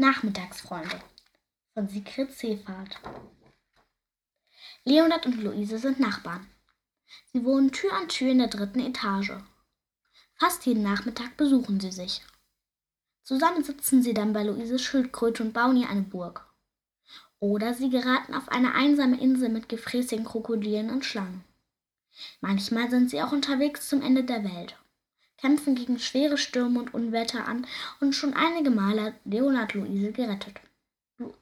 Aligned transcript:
Nachmittagsfreunde 0.00 1.00
von 1.74 1.88
Sigrid 1.88 2.32
Seefahrt. 2.32 3.00
Leonard 4.84 5.26
und 5.26 5.42
Luise 5.42 5.76
sind 5.80 5.98
Nachbarn. 5.98 6.46
Sie 7.32 7.44
wohnen 7.44 7.72
Tür 7.72 7.92
an 7.94 8.06
Tür 8.06 8.30
in 8.30 8.38
der 8.38 8.46
dritten 8.46 8.78
Etage. 8.78 9.32
Fast 10.36 10.66
jeden 10.66 10.84
Nachmittag 10.84 11.36
besuchen 11.36 11.80
sie 11.80 11.90
sich. 11.90 12.22
Zusammen 13.24 13.64
sitzen 13.64 14.04
sie 14.04 14.14
dann 14.14 14.32
bei 14.32 14.44
Luises 14.44 14.82
Schildkröte 14.82 15.42
und 15.42 15.52
bauen 15.52 15.76
ihr 15.76 15.88
eine 15.88 16.02
Burg. 16.02 16.46
Oder 17.40 17.74
sie 17.74 17.90
geraten 17.90 18.34
auf 18.34 18.48
eine 18.50 18.74
einsame 18.74 19.20
Insel 19.20 19.48
mit 19.48 19.68
gefräßigen 19.68 20.24
Krokodilen 20.24 20.90
und 20.90 21.04
Schlangen. 21.04 21.42
Manchmal 22.40 22.88
sind 22.88 23.10
sie 23.10 23.20
auch 23.20 23.32
unterwegs 23.32 23.88
zum 23.88 24.00
Ende 24.00 24.22
der 24.22 24.44
Welt 24.44 24.76
kämpfen 25.38 25.74
gegen 25.74 25.98
schwere 25.98 26.36
Stürme 26.36 26.80
und 26.80 26.94
Unwetter 26.94 27.46
an 27.46 27.66
und 28.00 28.14
schon 28.14 28.34
einige 28.34 28.70
Male 28.70 29.02
hat 29.02 29.14
Leonard 29.24 29.74
Luise 29.74 30.12
gerettet. 30.12 30.60
Lu 31.18 31.32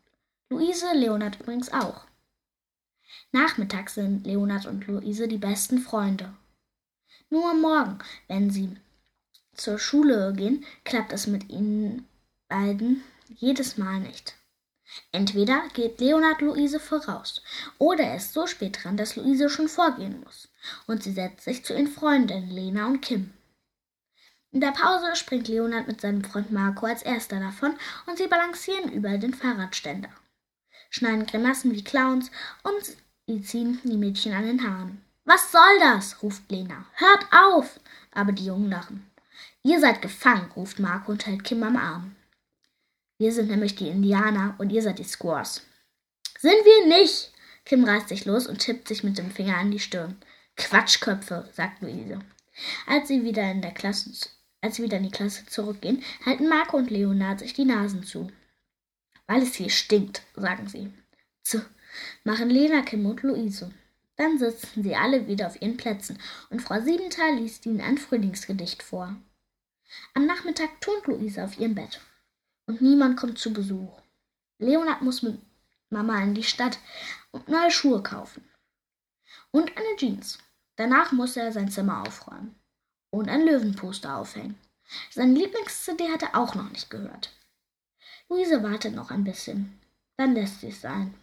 Luise 0.49 0.93
Leonard 0.95 1.41
übrigens 1.41 1.73
auch. 1.73 2.03
Nachmittags 3.33 3.95
sind 3.95 4.27
Leonard 4.27 4.67
und 4.67 4.87
Luise 4.87 5.29
die 5.29 5.39
besten 5.39 5.79
Freunde. 5.79 6.33
Nur 7.31 7.51
am 7.51 7.61
Morgen, 7.61 7.99
wenn 8.29 8.51
sie 8.51 8.77
zur 9.55 9.79
Schule 9.79 10.33
gehen, 10.37 10.65
klappt 10.85 11.13
es 11.13 11.27
mit 11.27 11.49
ihnen 11.51 12.07
beiden 12.49 13.03
jedes 13.29 13.79
Mal 13.79 14.01
nicht. 14.01 14.35
Entweder 15.11 15.63
geht 15.75 16.01
Leonard 16.01 16.41
Luise 16.41 16.79
voraus, 16.79 17.43
oder 17.79 18.05
er 18.05 18.17
ist 18.17 18.33
so 18.33 18.47
spät 18.47 18.79
dran, 18.83 18.97
dass 18.97 19.17
Luise 19.17 19.49
schon 19.51 19.69
vorgehen 19.69 20.21
muss, 20.23 20.49
und 20.87 21.03
sie 21.03 21.13
setzt 21.13 21.45
sich 21.45 21.65
zu 21.65 21.73
ihren 21.73 21.89
Freundinnen 21.89 22.51
Lena 22.51 22.87
und 22.87 23.01
Kim. 23.03 23.33
In 24.53 24.61
der 24.61 24.73
Pause 24.73 25.17
springt 25.17 25.49
Leonard 25.49 25.87
mit 25.87 26.01
seinem 26.01 26.25
Freund 26.25 26.51
Marco 26.51 26.87
als 26.87 27.03
erster 27.03 27.41
davon 27.41 27.77
und 28.07 28.17
sie 28.17 28.27
balancieren 28.27 28.91
über 28.93 29.19
den 29.19 29.35
Fahrradständer, 29.35 30.09
schneiden 30.89 31.27
Grimassen 31.27 31.73
wie 31.73 31.85
Clowns 31.85 32.31
und 32.63 32.97
sie 33.27 33.43
ziehen 33.43 33.81
die 33.85 33.99
Mädchen 33.99 34.33
an 34.33 34.47
den 34.47 34.63
Haaren. 34.63 35.03
Was 35.25 35.51
soll 35.51 35.81
das? 35.81 36.23
ruft 36.23 36.51
Lena. 36.51 36.87
Hört 36.95 37.27
auf! 37.33 37.81
Aber 38.13 38.33
die 38.33 38.47
Jungen 38.47 38.71
lachen. 38.71 39.11
Ihr 39.63 39.81
seid 39.81 40.01
gefangen, 40.01 40.51
ruft 40.55 40.79
Marco 40.79 41.11
und 41.11 41.27
hält 41.27 41.43
Kim 41.43 41.63
am 41.65 41.77
Arm. 41.77 42.15
Wir 43.19 43.33
sind 43.33 43.51
nämlich 43.51 43.75
die 43.75 43.89
Indianer 43.89 44.55
und 44.59 44.71
ihr 44.71 44.83
seid 44.83 45.01
die 45.01 45.05
Squaws. 45.05 45.63
Sind 46.39 46.65
wir 46.65 46.87
nicht! 46.87 47.33
Kim 47.65 47.85
reißt 47.85 48.09
sich 48.09 48.25
los 48.25 48.47
und 48.47 48.61
tippt 48.61 48.87
sich 48.87 49.03
mit 49.03 49.19
dem 49.19 49.33
Finger 49.33 49.57
an 49.57 49.73
die 49.73 49.81
Stirn. 49.81 50.17
Quatschköpfe, 50.57 51.51
sagt 51.53 51.83
Luise. 51.83 52.21
Als 52.87 53.09
sie 53.09 53.25
wieder 53.25 53.51
in 53.51 53.61
der 53.61 53.75
Klasse 53.75 54.11
als 54.67 54.77
sie 54.77 54.83
wieder 54.83 54.97
in 54.97 55.05
die 55.05 55.11
Klasse 55.11 55.47
zurückgehen, 55.47 56.03
halten 56.25 56.49
Marco 56.49 56.77
und 56.77 56.91
Leonard 56.91 57.39
sich 57.39 57.55
die 57.55 57.65
Nasen 57.65 58.03
zu. 58.03 58.33
Weil 59.29 59.43
es 59.43 59.55
hier 59.55 59.71
stinkt, 59.71 60.23
sagen 60.35 60.69
sie. 60.69 60.93
Zu, 61.45 61.65
machen 62.25 62.51
Lena, 62.51 62.83
Kim 62.83 63.07
und 63.07 63.23
Luise. 63.23 63.73
Dann 64.17 64.39
sitzen 64.39 64.83
sie 64.83 64.97
alle 64.97 65.29
wieder 65.29 65.47
auf 65.47 65.63
ihren 65.63 65.77
Plätzen 65.77 66.19
und 66.51 66.63
Frau 66.63 66.81
Siebenthal 66.81 67.37
liest 67.37 67.65
ihnen 67.67 67.81
ein 67.81 67.97
Frühlingsgedicht 67.97 68.83
vor. 68.83 69.15
Am 70.15 70.27
Nachmittag 70.27 70.81
turnt 70.81 71.07
Luise 71.07 71.45
auf 71.45 71.59
ihrem 71.61 71.77
Bett 71.77 72.01
und 72.67 72.83
niemand 72.83 73.17
kommt 73.17 73.39
zu 73.39 73.53
Besuch. 73.53 74.01
Leonard 74.59 75.03
muss 75.03 75.23
mit 75.23 75.39
Mama 75.91 76.21
in 76.23 76.35
die 76.35 76.43
Stadt 76.43 76.81
und 77.31 77.49
neue 77.49 77.71
Schuhe 77.71 78.03
kaufen. 78.03 78.43
Und 79.53 79.77
eine 79.77 79.97
Jeans. 79.97 80.39
Danach 80.75 81.13
muss 81.13 81.37
er 81.37 81.53
sein 81.53 81.71
Zimmer 81.71 82.03
aufräumen 82.03 82.57
und 83.17 83.29
ein 83.29 83.45
Löwenposter 83.45 84.17
aufhängen. 84.17 84.59
Seine 85.11 85.35
Lieblings-CD 85.35 86.11
hat 86.11 86.23
er 86.23 86.37
auch 86.37 86.55
noch 86.55 86.71
nicht 86.71 86.91
gehört. 86.91 87.33
Luise 88.29 88.63
wartet 88.63 88.95
noch 88.95 89.11
ein 89.11 89.25
bisschen. 89.25 89.79
Dann 90.17 90.35
lässt 90.35 90.61
sie 90.61 90.69
es 90.69 90.81
sein, 90.81 91.15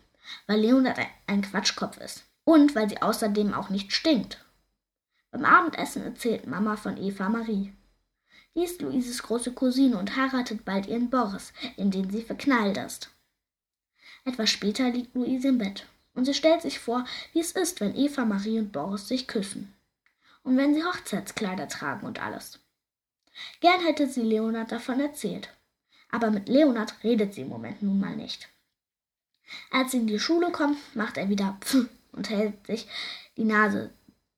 weil 0.48 0.60
Leonard 0.60 1.00
ein 1.28 1.42
Quatschkopf 1.42 1.98
ist 1.98 2.24
und 2.44 2.76
weil 2.76 2.90
sie 2.90 3.02
außerdem 3.02 3.54
auch 3.54 3.70
nicht 3.70 3.92
stinkt. 3.92 4.44
Beim 5.32 5.46
Abendessen 5.46 6.04
erzählt 6.04 6.48
Mama 6.48 6.76
von 6.76 6.98
Eva 6.98 7.30
Marie. 7.30 7.74
Die 8.56 8.64
ist 8.64 8.82
Luises 8.82 9.24
große 9.24 9.54
Cousine 9.54 9.98
und 9.98 10.16
heiratet 10.16 10.64
bald 10.64 10.86
ihren 10.88 11.10
Boris, 11.10 11.54
in 11.76 11.90
den 11.90 12.12
sie 12.12 12.22
verknallt 12.22 12.78
ist. 12.78 13.10
Etwas 14.26 14.50
später 14.50 14.90
liegt 14.90 15.16
Luise 15.16 15.48
im 15.48 15.58
Bett 15.58 15.88
und 16.14 16.26
sie 16.26 16.36
stellt 16.36 16.62
sich 16.62 16.80
vor, 16.80 17.06
wie 17.34 17.40
es 17.40 17.54
ist, 17.54 17.82
wenn 17.82 17.96
Eva 17.96 18.26
Marie 18.26 18.60
und 18.60 18.72
Boris 18.72 19.08
sich 19.08 19.28
küssen 19.28 19.74
und 20.44 20.58
wenn 20.58 20.74
sie 20.74 20.84
Hochzeitskleider 20.84 21.68
tragen 21.68 22.06
und 22.06 22.22
alles. 22.22 22.60
Gern 23.62 23.82
hätte 23.82 24.08
sie 24.08 24.22
Leonard 24.22 24.72
davon 24.72 25.00
erzählt, 25.00 25.50
aber 26.12 26.30
mit 26.30 26.48
Leonard 26.48 27.04
redet 27.04 27.34
sie 27.34 27.42
im 27.42 27.50
Moment 27.50 27.82
nun 27.82 28.00
mal 28.00 28.16
nicht. 28.16 28.50
Als 29.72 29.92
sie 29.92 29.98
in 29.98 30.08
die 30.08 30.20
Schule 30.20 30.52
kommt, 30.52 30.78
macht 30.96 31.18
er 31.18 31.30
wieder 31.30 31.58
Pfff 31.62 31.90
und 32.12 32.30
hält 32.30 32.68
sich 32.68 32.88
die 33.38 33.44
Nase 33.44 33.92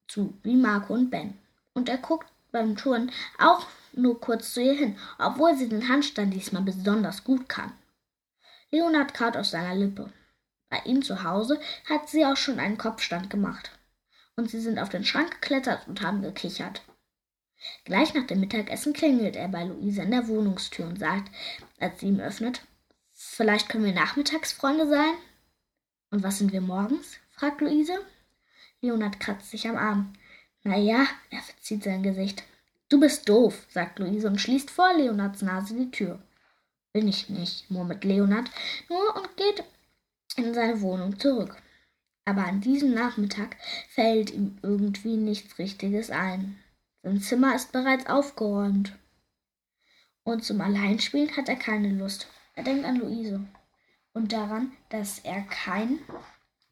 zu, 0.07 0.38
wie 0.44 0.55
Marco 0.55 0.94
und 0.94 1.09
Ben. 1.09 1.38
Und 1.73 1.89
er 1.89 1.97
guckt 1.97 2.27
beim 2.51 2.77
Turnen 2.77 3.11
auch 3.38 3.67
nur 3.91 4.19
kurz 4.19 4.53
zu 4.53 4.61
ihr 4.61 4.73
hin, 4.73 4.97
obwohl 5.19 5.57
sie 5.57 5.67
den 5.67 5.89
Handstand 5.89 6.33
diesmal 6.33 6.61
besonders 6.61 7.23
gut 7.23 7.49
kann. 7.49 7.73
Leonard 8.71 9.13
kaut 9.13 9.35
aus 9.35 9.51
seiner 9.51 9.75
Lippe. 9.75 10.11
Bei 10.69 10.79
ihm 10.85 11.01
zu 11.01 11.23
Hause 11.23 11.59
hat 11.89 12.09
sie 12.09 12.25
auch 12.25 12.38
schon 12.38 12.59
einen 12.59 12.77
Kopfstand 12.77 13.29
gemacht 13.29 13.75
und 14.35 14.50
sie 14.50 14.59
sind 14.59 14.79
auf 14.79 14.90
den 14.90 15.06
Schrank 15.06 15.41
geklettert 15.41 15.88
und 15.88 16.01
haben 16.01 16.22
gekichert. 16.22 16.81
Gleich 17.85 18.13
nach 18.13 18.28
dem 18.28 18.41
Mittagessen 18.41 18.94
klingelt 18.94 19.35
er 19.35 19.47
bei 19.47 19.63
Luise 19.63 20.01
an 20.01 20.12
der 20.12 20.28
Wohnungstür 20.28 20.85
und 20.85 21.00
sagt, 21.00 21.31
als 21.79 22.00
sie 22.00 22.07
ihm 22.07 22.19
öffnet, 22.19 22.62
vielleicht 23.13 23.69
können 23.69 23.85
wir 23.85 23.94
Nachmittagsfreunde 23.94 24.88
sein? 24.88 25.13
Und 26.12 26.24
was 26.24 26.38
sind 26.38 26.51
wir 26.51 26.62
morgens? 26.62 27.18
fragt 27.31 27.62
Luise. 27.62 28.00
Leonard 28.81 29.19
kratzt 29.19 29.51
sich 29.51 29.68
am 29.68 29.78
Arm. 29.78 30.13
Na 30.63 30.78
ja, 30.78 31.06
er 31.29 31.41
verzieht 31.41 31.84
sein 31.84 32.03
Gesicht. 32.03 32.44
Du 32.90 33.00
bist 33.00 33.28
doof, 33.28 33.66
sagt 33.69 34.00
Luise 34.00 34.28
und 34.28 34.40
schließt 34.40 34.69
vor 34.69 34.94
Leonards 34.94 35.41
Nase 35.41 35.75
die 35.75 35.91
Tür. 35.91 36.22
Bin 36.94 37.07
ich 37.07 37.29
nicht, 37.29 37.69
murmelt 37.72 38.03
Leonard 38.03 38.50
nur 38.90 39.16
und 39.16 39.35
geht 39.38 39.63
in 40.38 40.53
seine 40.53 40.81
Wohnung 40.81 41.19
zurück 41.19 41.57
aber 42.25 42.46
an 42.46 42.59
diesem 42.59 42.94
Nachmittag 42.94 43.56
fällt 43.90 44.31
ihm 44.31 44.58
irgendwie 44.63 45.16
nichts 45.16 45.59
Richtiges 45.59 46.09
ein. 46.09 46.59
Sein 47.03 47.22
Zimmer 47.22 47.56
ist 47.56 47.72
bereits 47.72 48.08
aufgeräumt. 48.08 48.94
Und 50.24 50.44
zum 50.44 50.59
Alleinspielen 50.59 51.38
hat 51.38 51.47
er 51.50 51.56
keine 51.56 51.91
Lust. 51.91 52.28
Er 52.56 52.63
denkt 52.63 52.84
an 52.84 52.96
Luise 52.96 53.46
und 54.13 54.34
daran, 54.34 54.72
dass 54.90 55.19
er 55.19 55.41
kein 55.44 56.00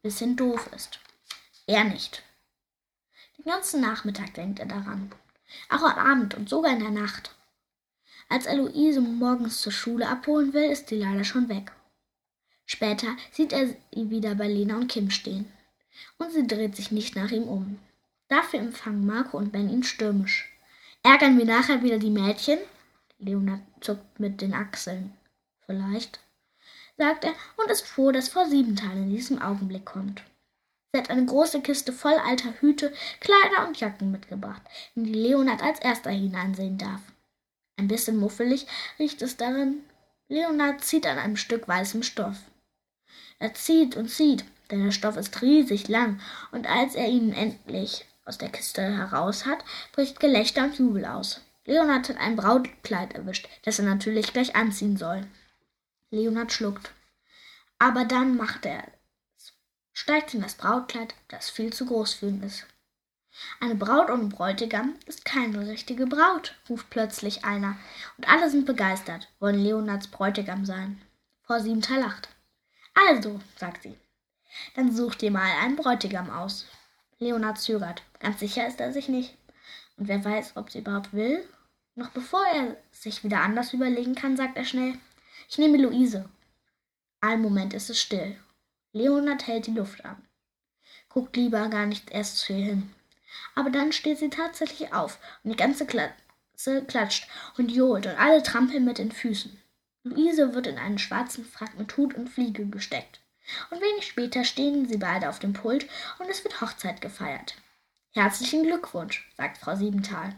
bisschen 0.02 0.36
doof 0.36 0.68
ist. 0.74 0.98
Er 1.66 1.84
nicht. 1.84 2.24
Den 3.38 3.44
ganzen 3.44 3.80
Nachmittag 3.80 4.34
denkt 4.34 4.58
er 4.58 4.66
daran. 4.66 5.12
Auch 5.68 5.82
am 5.82 5.98
Abend 5.98 6.34
und 6.34 6.48
sogar 6.48 6.72
in 6.72 6.80
der 6.80 6.90
Nacht. 6.90 7.34
Als 8.28 8.46
er 8.46 8.56
Luise 8.56 9.00
morgens 9.00 9.60
zur 9.60 9.72
Schule 9.72 10.08
abholen 10.08 10.52
will, 10.52 10.70
ist 10.70 10.88
sie 10.88 10.96
leider 10.96 11.24
schon 11.24 11.48
weg. 11.48 11.72
Später 12.66 13.16
sieht 13.30 13.52
er 13.52 13.68
sie 13.68 14.10
wieder 14.10 14.34
bei 14.34 14.48
Lena 14.48 14.76
und 14.76 14.88
Kim 14.88 15.10
stehen. 15.10 15.52
Und 16.18 16.32
sie 16.32 16.46
dreht 16.46 16.76
sich 16.76 16.90
nicht 16.90 17.16
nach 17.16 17.30
ihm 17.30 17.44
um. 17.44 17.78
Dafür 18.28 18.60
empfangen 18.60 19.06
Marco 19.06 19.36
und 19.36 19.52
Ben 19.52 19.68
ihn 19.68 19.82
stürmisch. 19.82 20.50
Ärgern 21.02 21.38
wir 21.38 21.44
nachher 21.44 21.82
wieder 21.82 21.98
die 21.98 22.10
Mädchen? 22.10 22.58
Leonard 23.18 23.60
zuckt 23.80 24.18
mit 24.18 24.40
den 24.40 24.54
Achseln. 24.54 25.12
Vielleicht, 25.66 26.20
sagt 26.96 27.24
er 27.24 27.34
und 27.56 27.70
ist 27.70 27.86
froh, 27.86 28.12
dass 28.12 28.28
Frau 28.28 28.44
Siebenthal 28.44 28.96
in 28.96 29.10
diesem 29.10 29.40
Augenblick 29.40 29.84
kommt. 29.84 30.22
Sie 30.92 30.98
hat 30.98 31.10
eine 31.10 31.26
große 31.26 31.60
Kiste 31.60 31.92
voll 31.92 32.14
alter 32.14 32.54
Hüte, 32.60 32.92
Kleider 33.20 33.66
und 33.66 33.78
Jacken 33.80 34.12
mitgebracht, 34.12 34.62
in 34.94 35.04
die 35.04 35.14
Leonard 35.14 35.62
als 35.62 35.80
erster 35.80 36.10
hineinsehen 36.10 36.78
darf. 36.78 37.00
Ein 37.76 37.88
bisschen 37.88 38.16
muffelig 38.16 38.66
riecht 38.98 39.20
es 39.22 39.36
darin. 39.36 39.82
Leonard 40.28 40.84
zieht 40.84 41.06
an 41.06 41.18
einem 41.18 41.36
Stück 41.36 41.66
weißem 41.66 42.02
Stoff. 42.02 42.36
Er 43.44 43.52
zieht 43.52 43.94
und 43.94 44.08
zieht, 44.08 44.42
denn 44.70 44.84
der 44.84 44.90
Stoff 44.90 45.18
ist 45.18 45.42
riesig 45.42 45.88
lang, 45.88 46.18
und 46.50 46.66
als 46.66 46.94
er 46.94 47.08
ihn 47.08 47.30
endlich 47.30 48.06
aus 48.24 48.38
der 48.38 48.48
Kiste 48.48 48.80
heraus 48.80 49.44
hat, 49.44 49.62
bricht 49.92 50.18
Gelächter 50.18 50.64
und 50.64 50.78
Jubel 50.78 51.04
aus. 51.04 51.42
Leonard 51.66 52.08
hat 52.08 52.16
ein 52.16 52.36
Brautkleid 52.36 53.12
erwischt, 53.12 53.46
das 53.62 53.78
er 53.78 53.84
natürlich 53.84 54.32
gleich 54.32 54.56
anziehen 54.56 54.96
soll. 54.96 55.26
Leonard 56.10 56.54
schluckt. 56.54 56.92
Aber 57.78 58.06
dann 58.06 58.38
macht 58.38 58.64
er 58.64 58.82
es. 59.36 59.52
Steigt 59.92 60.32
in 60.32 60.40
das 60.40 60.54
Brautkleid, 60.54 61.14
das 61.28 61.50
viel 61.50 61.70
zu 61.70 61.84
groß 61.84 62.14
für 62.14 62.28
ihn 62.28 62.42
ist. 62.42 62.66
Eine 63.60 63.74
Braut 63.74 64.08
ohne 64.08 64.28
Bräutigam 64.28 64.94
ist 65.04 65.26
keine 65.26 65.68
richtige 65.68 66.06
Braut, 66.06 66.54
ruft 66.70 66.88
plötzlich 66.88 67.44
einer, 67.44 67.76
und 68.16 68.26
alle 68.26 68.48
sind 68.48 68.64
begeistert, 68.64 69.28
wollen 69.38 69.62
Leonards 69.62 70.08
Bräutigam 70.08 70.64
sein. 70.64 71.02
Frau 71.42 71.58
Siebenter 71.58 71.98
lacht. 71.98 72.30
Also, 72.94 73.40
sagt 73.56 73.82
sie, 73.82 73.96
dann 74.76 74.94
such 74.94 75.16
dir 75.16 75.30
mal 75.30 75.50
einen 75.60 75.76
Bräutigam 75.76 76.30
aus. 76.30 76.66
Leonard 77.18 77.60
zögert. 77.60 78.02
Ganz 78.20 78.40
sicher 78.40 78.66
ist 78.66 78.80
er 78.80 78.92
sich 78.92 79.08
nicht. 79.08 79.36
Und 79.96 80.08
wer 80.08 80.24
weiß, 80.24 80.56
ob 80.56 80.70
sie 80.70 80.78
überhaupt 80.78 81.12
will? 81.12 81.46
Noch 81.94 82.10
bevor 82.10 82.44
er 82.46 82.76
sich 82.90 83.22
wieder 83.22 83.40
anders 83.40 83.72
überlegen 83.72 84.14
kann, 84.14 84.36
sagt 84.36 84.56
er 84.56 84.64
schnell, 84.64 84.98
Ich 85.48 85.58
nehme 85.58 85.78
Luise. 85.78 86.28
Einen 87.20 87.42
Moment 87.42 87.72
ist 87.72 87.90
es 87.90 88.00
still. 88.00 88.36
Leonard 88.92 89.46
hält 89.46 89.66
die 89.66 89.72
Luft 89.72 90.04
an. 90.04 90.22
Guckt 91.08 91.36
lieber 91.36 91.68
gar 91.68 91.86
nicht 91.86 92.10
erst 92.10 92.38
zu 92.38 92.52
ihr 92.52 92.64
hin. 92.64 92.94
Aber 93.54 93.70
dann 93.70 93.92
steht 93.92 94.18
sie 94.18 94.30
tatsächlich 94.30 94.92
auf 94.92 95.18
und 95.42 95.50
die 95.50 95.56
ganze 95.56 95.86
Klasse 95.86 96.84
klatscht 96.86 97.28
und 97.56 97.70
johlt 97.70 98.06
und 98.06 98.18
alle 98.18 98.42
trampeln 98.42 98.84
mit 98.84 98.98
den 98.98 99.12
Füßen. 99.12 99.60
Luise 100.06 100.52
wird 100.52 100.66
in 100.66 100.76
einen 100.76 100.98
schwarzen 100.98 101.46
Frack 101.46 101.78
mit 101.78 101.96
Hut 101.96 102.12
und 102.14 102.28
Fliege 102.28 102.66
gesteckt. 102.66 103.20
Und 103.70 103.80
wenig 103.80 104.06
später 104.06 104.44
stehen 104.44 104.86
sie 104.86 104.98
beide 104.98 105.30
auf 105.30 105.38
dem 105.38 105.54
Pult 105.54 105.88
und 106.18 106.28
es 106.28 106.44
wird 106.44 106.60
Hochzeit 106.60 107.00
gefeiert. 107.00 107.56
Herzlichen 108.12 108.64
Glückwunsch, 108.64 109.32
sagt 109.36 109.56
Frau 109.56 109.76
Siebenthal. 109.76 110.34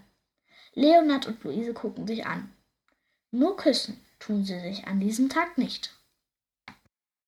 Leonard 0.74 1.26
und 1.26 1.42
Luise 1.42 1.74
gucken 1.74 2.06
sich 2.06 2.26
an. 2.26 2.52
Nur 3.32 3.56
küssen 3.56 4.00
tun 4.20 4.44
sie 4.44 4.60
sich 4.60 4.86
an 4.86 5.00
diesem 5.00 5.28
Tag 5.28 5.58
nicht. 5.58 5.95